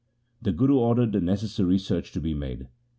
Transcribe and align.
The 0.41 0.51
Guru 0.51 0.77
ordered 0.79 1.11
the 1.11 1.21
necessary 1.21 1.77
search 1.77 2.11
to 2.13 2.19
be 2.19 2.33
made. 2.33 2.67